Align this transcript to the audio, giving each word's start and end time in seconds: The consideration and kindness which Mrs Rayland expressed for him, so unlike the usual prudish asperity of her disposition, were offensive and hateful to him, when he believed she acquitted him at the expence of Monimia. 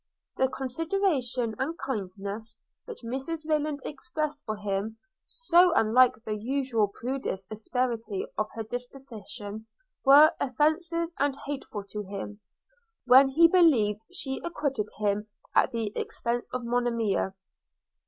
The 0.37 0.47
consideration 0.49 1.53
and 1.59 1.77
kindness 1.77 2.57
which 2.85 3.03
Mrs 3.03 3.47
Rayland 3.47 3.81
expressed 3.85 4.43
for 4.47 4.55
him, 4.55 4.97
so 5.27 5.73
unlike 5.75 6.15
the 6.25 6.33
usual 6.33 6.87
prudish 6.87 7.45
asperity 7.51 8.25
of 8.35 8.49
her 8.55 8.63
disposition, 8.63 9.67
were 10.03 10.33
offensive 10.39 11.09
and 11.19 11.37
hateful 11.45 11.83
to 11.89 12.01
him, 12.01 12.39
when 13.05 13.29
he 13.29 13.47
believed 13.47 14.01
she 14.11 14.41
acquitted 14.43 14.87
him 14.97 15.27
at 15.53 15.71
the 15.71 15.93
expence 15.95 16.49
of 16.51 16.63
Monimia. 16.63 17.35